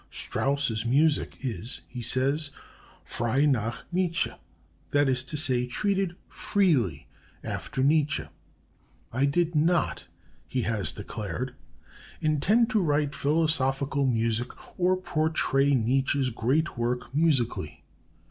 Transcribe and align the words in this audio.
Strauss's 0.09 0.83
music 0.83 1.37
is, 1.41 1.81
he 1.87 2.01
says, 2.01 2.49
frei 3.05 3.45
nach 3.45 3.85
Nietzsche; 3.91 4.31
that 4.89 5.07
is 5.07 5.23
to 5.25 5.37
say, 5.37 5.67
treated 5.67 6.15
"freely" 6.27 7.05
after 7.43 7.83
Nietzsche. 7.83 8.23
"I 9.13 9.25
did 9.25 9.53
not," 9.53 10.07
he 10.47 10.63
has 10.63 10.91
declared, 10.91 11.53
"intend 12.19 12.71
to 12.71 12.81
write 12.81 13.13
philosophical 13.13 14.07
music 14.07 14.49
or 14.79 14.97
portray 14.97 15.75
Nietzsche's 15.75 16.31
great 16.31 16.79
work 16.79 17.13
musically. 17.13 17.83